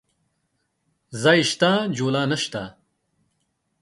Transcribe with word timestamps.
ځاى 1.21 1.41
سته، 1.51 1.71
جولايې 1.97 2.29
نسته. 2.31 2.63